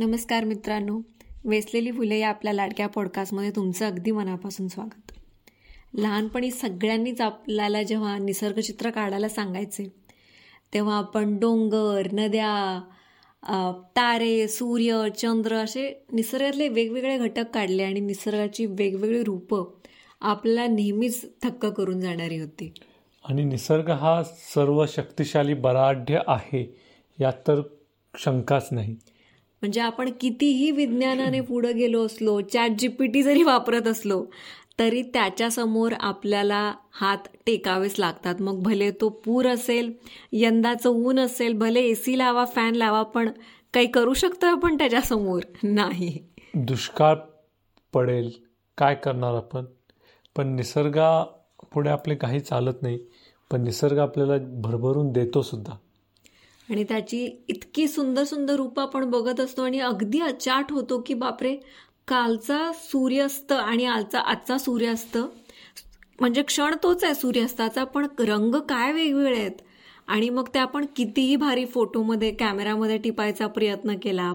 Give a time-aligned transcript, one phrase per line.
[0.00, 0.98] नमस्कार मित्रांनो
[1.44, 5.10] वेसलेली फुले या आपल्या लाडक्या पॉडकास्टमध्ये तुमचं अगदी मनापासून स्वागत.
[5.94, 9.84] लहानपणी सगळ्यांनीच आपल्याला जेव्हा निसर्गचित्र काढायला सांगायचे
[10.74, 12.80] तेव्हा आपण डोंगर नद्या
[13.96, 19.64] तारे सूर्य चंद्र असे निसर्गातले वेगवेगळे घटक काढले आणि निसर्गाची वेगवेगळी रूपं
[20.20, 22.72] आपल्याला नेहमीच थक्क करून जाणारी होती.
[23.24, 26.66] आणि निसर्ग हा सर्व शक्तिशाली बराढ्य आहे
[27.20, 27.62] यात तर
[28.14, 28.96] शंकाच नाही.
[29.62, 34.24] म्हणजे आपण कितीही विज्ञानाने पुढे गेलो असलो चॅट जीपीटी जरी वापरत असलो
[34.78, 38.40] तरी त्याच्यासमोर आपल्याला हात टेकावेच लागतात.
[38.40, 39.92] मग भले तो पूर असेल
[40.32, 43.28] यंदाचं ऊन असेल भले ए सी लावा फॅन लावा पण
[43.74, 45.42] काही करू शकतो आपण त्याच्यासमोर?
[45.62, 46.16] नाही.
[46.54, 47.14] दुष्काळ
[47.92, 48.30] पडेल
[48.78, 49.64] काय करणार आपण?
[50.36, 51.22] पण निसर्गा
[51.72, 52.98] पुढे आपले काही चालत नाही
[53.50, 55.74] पण निसर्ग आपल्याला भरभरून देतो सुद्धा.
[56.70, 61.54] आणि त्याची इतकी सुंदर सुंदर रूपं आपण बघत असतो आणि अगदी अचाट होतो की बापरे
[62.08, 65.16] कालचा सूर्यास्त आणि आजचा आजचा सूर्यास्त
[66.20, 69.52] म्हणजे क्षण तोच आहे सूर्यास्ताचा पण रंग काय वेगवेगळे आहेत.
[70.08, 74.32] आणि मग ते आपण कितीही भारी फोटोमध्ये कॅमेरामध्ये टिपायचा प्रयत्न केला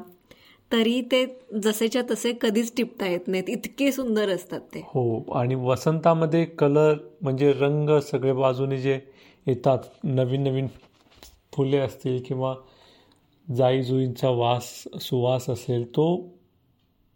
[0.71, 1.25] तरी ते
[1.63, 3.49] जसेच्या तसे कधीच टिपता येत नाहीत.
[3.49, 4.81] इतके सुंदर असतात ते.
[4.85, 8.99] हो आणि वसंतामध्ये कलर म्हणजे रंग सगळे बाजूने जे
[9.47, 10.67] येतात नवीन नवीन
[11.55, 12.55] फुले असतील किंवा
[13.47, 16.05] जाई जुईंचा वास सुवास असेल तो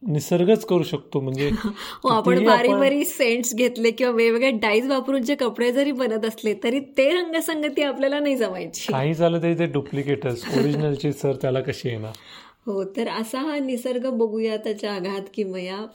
[0.04, 1.20] निसर्गच करू शकतो.
[1.20, 1.50] म्हणजे
[2.04, 6.54] हो आपण बारी बारी सेंट्स घेतले किंवा वेगवेगळे डाईज वापरून जे कपडे जरी बनत असले
[6.64, 8.92] तरी ते रंगसंगती आपल्याला नाही जमायची.
[8.92, 10.44] काही झालं तरी ते डुप्लिकेटच.
[10.58, 12.12] ओरिजिनलची सर त्याला कशी येणार?
[12.66, 15.86] हो तर असा हा निसर्ग बघूया त्याच्या आघात किमया.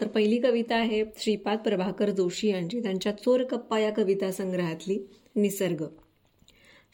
[0.00, 2.80] तर पहिली कविता आहे श्रीपाद प्रभाकर जोशी यांची.
[2.82, 4.98] त्यांच्या चोर कप्पा या कविता संग्रहातली
[5.36, 5.84] निसर्ग.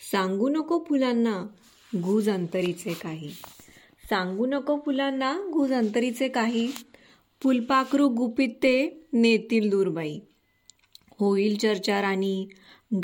[0.00, 1.46] सांगू नको फुलांना
[1.96, 3.28] गुज अंतरीचे काही.
[4.10, 6.72] सांगू नको फुलांना गुज अंतरीचे काही.
[7.42, 10.20] फुलपाखरू गुपित ते नेतील दूरबाई.
[11.20, 12.48] होईल चर्चा राणी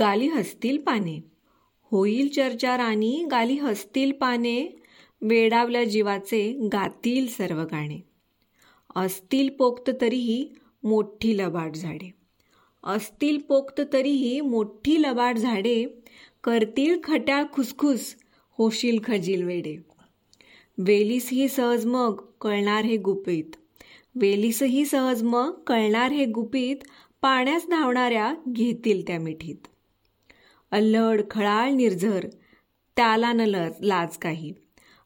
[0.00, 1.24] गाली हसतील पाने.
[1.82, 4.82] होईल चर्चा राणी गाली हसतील पाने.
[5.22, 8.00] वेडावल्या जीवाचे गातील सर्व गाणे.
[8.96, 10.48] असतील पोक्त तरीही
[10.84, 12.14] मोठी लबाड झाडे.
[12.84, 15.86] असतील पोक्त तरीही मोठी लबाड झाडे.
[16.44, 18.16] करतील खट्याळ खुसखुस
[18.58, 19.76] होशील खजील वेडे.
[20.78, 23.44] वेलीसही सहज मग कळणार हे गुपित.
[24.14, 26.76] वेलीसही सहज मग कळणार हे गुपित
[27.22, 29.66] पाण्यास धावणाऱ्या घेतील त्या मिठीत.
[30.70, 32.26] अल्लड खळाळ निर्झर
[32.96, 34.52] त्याला न लज लाज काही.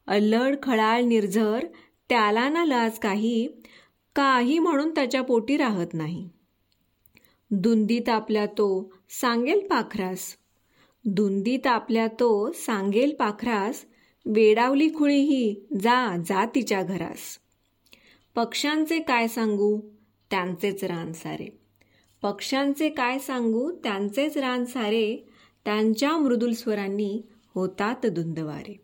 [0.07, 1.65] अल्लड खळाळ निर्झर
[2.09, 3.47] त्याला ना लाज काही
[4.15, 6.29] काही म्हणून त्याच्या पोटी राहत नाही.
[7.51, 10.35] दुंदीत आपल्या तो सांगेल पाखरास
[11.05, 13.85] धुंदीत आपल्या तो सांगेल पाखरास
[14.25, 17.37] वेडावली खुळी ही जा जा तिच्या घरास.
[18.35, 19.79] पक्ष्यांचे काय सांगू?
[20.31, 21.59] त्यांचेच रान सारे.
[22.21, 23.71] पक्ष्यांचे काय सांगू?
[23.71, 25.27] त्यांचेच रान सारे.
[25.65, 27.21] त्यांच्या मृदुल स्वरांनी
[27.55, 28.75] होतात धुंदवारे.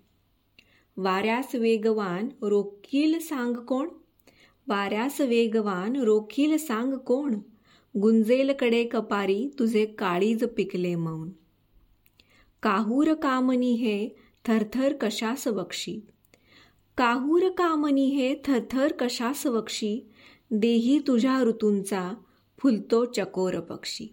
[0.97, 3.89] वाऱ्यास वेगवान रोखील सांग कोण?
[4.67, 7.35] वाऱ्यास वेगवान रोखील सांग कोण?
[7.97, 11.29] गुंजेलकडे कपारी तुझे काळीज पिकले मौन.
[12.63, 14.09] काहूर कामनी हे
[14.45, 15.99] थरथर कशास बक्षी
[16.97, 20.01] काहूर कामनी हे थरथर कशास बक्षी
[20.51, 22.11] देही तुझ्या ऋतूंचा
[22.57, 24.07] फुलतो चकोर पक्षी.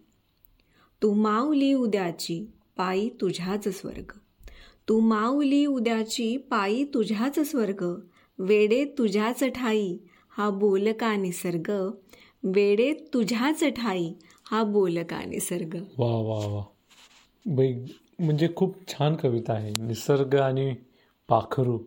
[1.02, 2.46] तू माऊली उद्याची
[2.76, 4.12] पायी तुझ्याच स्वर्ग.
[4.88, 8.00] तू माऊली उद्याची पायी तुझ्याच स्वर्ग.
[8.38, 9.98] वेडे तुझ्याच ठाई
[10.30, 11.90] हा बोल का निसर्ग.
[12.42, 14.12] वेडे तुझ्याच ठाई
[14.44, 15.76] हा बोल का निसर्ग.
[15.98, 16.64] वा वा वा.
[18.20, 19.70] म्हणजे खूप छान कविता आहे.
[19.70, 20.75] निसर्ग आणि
[21.28, 21.78] पाखरू.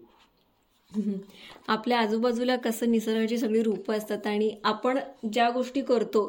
[1.68, 5.00] आपल्या आजूबाजूला कसं निसर्गाची सगळी रूपं असतात आणि आपण
[5.34, 6.28] ज्या गोष्टी करतो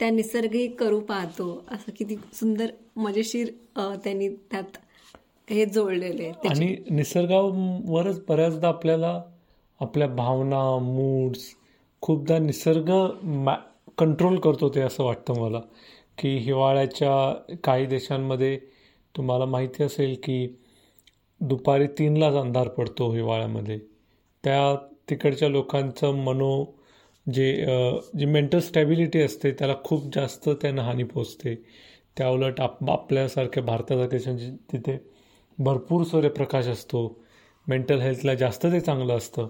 [0.00, 1.64] त्या निसर्गही करू पाहतो.
[1.70, 3.50] असं किती सुंदर मजेशीर
[4.04, 4.76] त्यांनी त्यात
[5.48, 9.20] हे जोडलेले आणि निसर्गावरच बऱ्याचदा आपल्याला
[9.80, 11.44] आपल्या भावना मूड्स
[12.02, 12.90] खूपदा निसर्ग
[13.98, 15.60] कंट्रोल करतो ते असं वाटतं मला.
[16.18, 18.58] की हिवाळ्याच्या काही देशांमध्ये
[19.16, 20.46] तुम्हाला माहिती असेल की
[21.40, 23.78] दुपारी तीनलाच अंधार पडतो हिवाळ्यामध्ये.
[24.44, 24.74] त्या
[25.10, 26.64] तिकडच्या लोकांचं मनो
[27.26, 27.52] जे
[28.18, 31.54] जी मेंटल स्टॅबिलिटी असते त्याला खूप जास्त त्यांना हानी पोचते
[32.16, 34.98] त्या उलट आप आपल्यासारख्या भारतासारख्या देशांची तिथे
[35.58, 37.20] भरपूर सूर्यप्रकाश असतो.
[37.66, 39.48] मेंटल हेल्थला जास्त ते चांगलं असतं.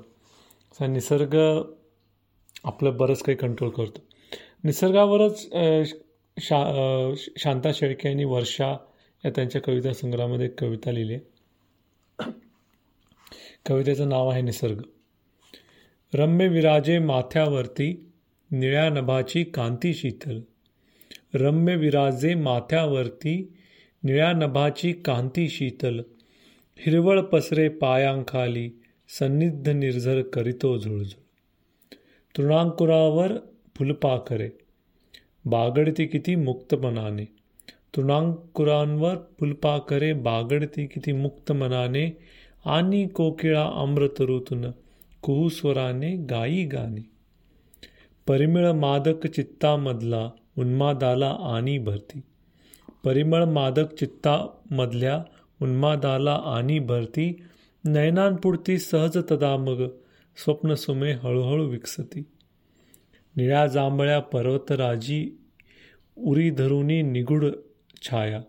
[0.80, 1.36] निसर्ग
[2.64, 4.00] आपलं बरंच काही कंट्रोल करतो.
[4.64, 5.46] निसर्गावरच
[6.36, 8.76] शा शांता शेळके यांनी वर्षा
[9.24, 11.18] या त्यांच्या कविता संग्रहामध्ये कविता लिहिली.
[13.66, 14.82] कवितेचं नाव आहे निसर्ग.
[16.14, 18.12] रम्य विराजे माथ्यावरती
[18.50, 20.40] निळ्या नभाची कांती शीतल.
[21.34, 23.52] रम्य विराजे माथ्यावरती
[24.02, 26.00] निळ्या नभाची कांती शीतल.
[26.76, 28.70] हिरवळ पसरे पायांखाली
[29.18, 31.24] सन्निध निर्झर करीतो झुळझुळ.
[32.36, 33.32] तृणांकुरावर
[33.74, 34.50] फुलपाखरे.
[35.44, 37.24] बागडती किती मुक्तपणाने.
[37.96, 42.18] तृणांकुरांवर फुलपाखरे बागडती किती मुक्त मनाने
[42.64, 44.64] आणि कोकिळा अमृतऋतून
[45.22, 47.10] कुहुस्वराने गाई गाणे.
[48.26, 52.20] परिमळ मादक चित्तामधला उन्मादाला आणि भरती.
[53.04, 55.24] परिमळ मादक चित्तामधल्या
[55.62, 57.42] उन्मादाला आणि भरती.
[57.84, 59.88] नयनांपुरती सहज तदा मग
[60.36, 62.20] स्वप्नसुमे हळूहळू विकसती.
[63.36, 65.38] निळ्या जांभळ्या पर्वतराजी
[66.16, 67.44] उरी धरुनी निगुड
[68.02, 68.40] छाया.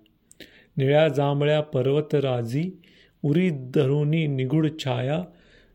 [0.77, 2.71] निळ्या जांभळ्या पर्वतराजी
[3.23, 5.23] उरी धरुणी निगूढ छाया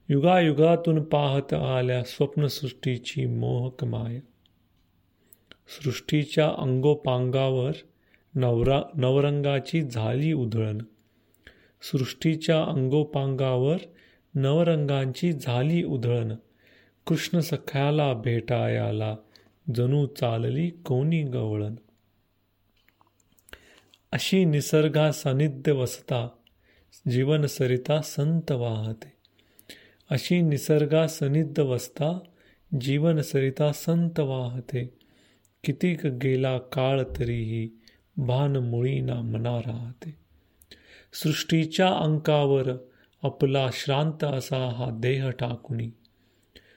[0.09, 4.21] युगायुगातून पाहत आल्या स्वप्नसृष्टीची मोहक माया.
[5.83, 7.73] सृष्टीच्या अंगोपांगावर
[8.35, 10.79] नवरा नवरंगाची झाली उधळण.
[11.83, 13.77] सृष्टीच्या अंगोपांगावर
[14.35, 16.33] नवरंगांची झाली उधळण.
[17.07, 19.17] कृष्ण सख्याला भेटायाला
[19.75, 21.75] जणू चालली कोणी गवळण.
[24.13, 26.29] अशी निसर्गा सानिध्य वसता
[27.11, 29.13] जीवन सरिता संत वाहते.
[30.11, 32.21] अशी निसर्गा सनिध वसता
[32.81, 34.95] जीवन सरिता संत वाहते.
[35.65, 37.69] कितीक गेला काळ तरीही
[38.17, 40.17] भान मुळीना मना राहते.
[41.13, 42.71] सृष्टीच्या अंकावर
[43.23, 45.91] आपला श्रांत असा हा देह टाकुणी.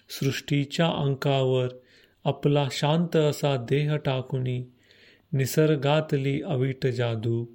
[0.10, 1.68] सृष्टीच्या अंकावर
[2.24, 4.66] आपला शांत असा देह टाकुणी.
[5.36, 7.46] निसर्गातली अवीट जादू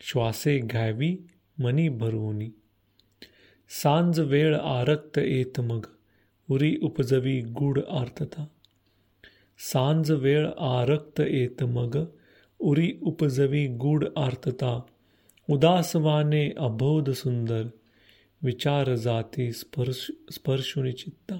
[0.00, 1.16] श्वासे घ्यावी
[1.58, 2.50] मनी भरवूनी.
[3.82, 5.86] सांज वेळ आरक्त येत मग
[6.50, 8.46] उरी उपजवी गूढ आर्तता.
[9.58, 12.04] सांज वेळ आरक्त येत मग
[12.58, 14.80] उरी उपजवी गूढ आर्तता.
[15.50, 17.62] उदासवाने अबोध सुंदर
[18.42, 21.38] विचार जाती स्पर्श स्पर्शुनी चित्ता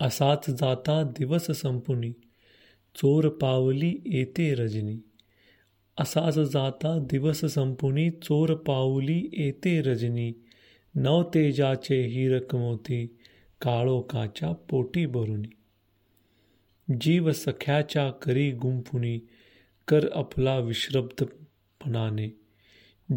[0.00, 2.12] असाच जाता दिवस संपुनी.
[2.94, 4.96] चोर पावली येते रजनी.
[5.98, 10.32] असाच जाता दिवस संपुनी चोर पावली येते रजनी.
[10.94, 13.06] नवतेजाचे हिरक मोती
[13.60, 15.48] काळोकाच्या पोटी भरुनी.
[17.00, 19.18] जीव सख्याच्या करी गुंफुनी
[19.88, 22.40] कर आपला विश्रब्धपणाने.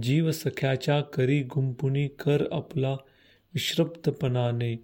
[0.02, 2.94] जीव सख्याच्या करी गुंपुनी कर आपला
[3.54, 4.84] विश्रब्धपणाने.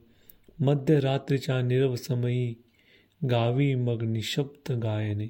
[0.60, 2.54] मध्यरात्रीच्या निरवसमयी
[3.30, 5.28] गावी मग निशब्द गायने.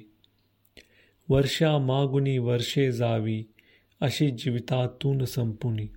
[1.30, 3.46] वर्षा मागुनी वर्षे जावी
[4.00, 5.88] अशी जीवितातून संपुनी.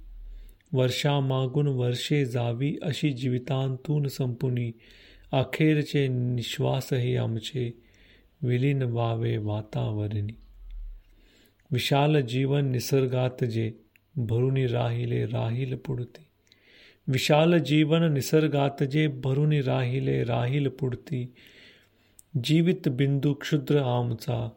[0.74, 4.74] वर्षामागून वर्षे जावी अशी जीवितांतून संपुनी.
[5.32, 7.74] अखेरचे निश्वासही आमचे
[8.42, 10.34] विलीन व्हावे वातावरणी.
[11.72, 13.74] विशाल जीवन निसर्गात जे
[14.18, 16.26] भरुनी राहिले राहील पुढती.
[17.08, 21.34] विशाल जीवन निसर्गात जे भरुनी राहिले राहील पुढती.
[22.44, 24.50] जीवित बिंदू क्षुद्र आमचा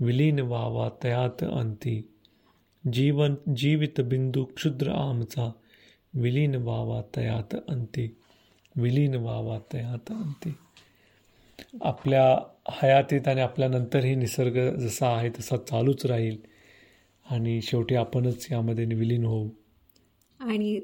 [0.00, 2.08] विलीन व्हावा तयात अंती.
[2.92, 5.52] जीवन जीवित बिंदू क्षुद्र आमचा
[6.14, 8.16] विलीन व्हावा तयात अंती.
[8.76, 10.54] विलीन व्हावा तयात अंती.
[11.82, 12.38] आपल्या
[12.70, 16.36] हयातीत आणि आपल्यानंतरही निसर्ग जसा आहे तसा चालूच राहील.
[17.30, 19.48] आणि शेवटी आपणच यामध्ये विलीन होऊ.
[20.40, 20.80] आणि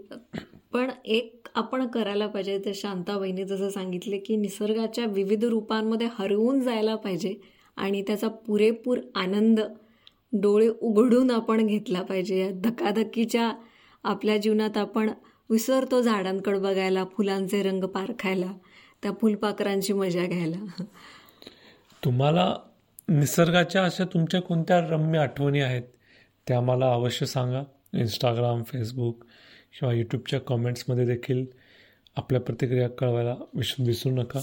[0.72, 2.58] पण एक आपण करायला पाहिजे.
[2.58, 7.34] तर शांताबाईने जसं सांगितले की निसर्गाच्या विविध रूपांमध्ये हरवून जायला पाहिजे
[7.76, 9.60] आणि त्याचा पुरेपूर आनंद
[10.32, 12.40] डोळे उघडून आपण घेतला पाहिजे.
[12.40, 13.52] या धकाधकीच्या
[14.04, 15.10] आपल्या जीवनात आपण
[15.50, 18.52] विसरतो झाडांकडे बघायला फुलांचे रंग पारखायला
[19.02, 20.82] त्या फुलपाखरांची मजा घ्यायला.
[22.04, 22.54] तुम्हाला
[23.08, 25.82] निसर्गाच्या अशा तुमच्या कोणत्या रम्य आठवणी आहेत?
[26.48, 27.62] त्या मला अवश्य सांगा.
[27.94, 29.24] इंस्टाग्राम फेसबुक
[29.78, 31.46] किंवा यूट्यूबच्या कॉमेंट्समध्ये देखील
[32.16, 34.40] आपल्या प्रतिक्रिया कळवायला विस विसरू नका.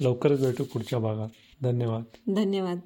[0.00, 1.28] लवकरच भेटू पुढच्या भागात.
[1.62, 2.02] धन्यवाद.
[2.36, 2.78] धन्यवाद.